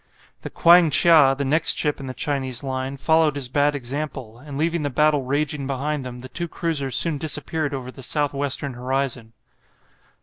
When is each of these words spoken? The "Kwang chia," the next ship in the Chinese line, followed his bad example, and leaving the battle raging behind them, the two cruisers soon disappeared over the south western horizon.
The 0.41 0.49
"Kwang 0.49 0.89
chia," 0.89 1.35
the 1.37 1.45
next 1.45 1.77
ship 1.77 1.99
in 1.99 2.07
the 2.07 2.15
Chinese 2.15 2.63
line, 2.63 2.97
followed 2.97 3.35
his 3.35 3.49
bad 3.49 3.75
example, 3.75 4.39
and 4.39 4.57
leaving 4.57 4.81
the 4.81 4.89
battle 4.89 5.21
raging 5.21 5.67
behind 5.67 6.03
them, 6.03 6.17
the 6.21 6.27
two 6.27 6.47
cruisers 6.47 6.95
soon 6.95 7.19
disappeared 7.19 7.71
over 7.71 7.91
the 7.91 8.01
south 8.01 8.33
western 8.33 8.73
horizon. 8.73 9.33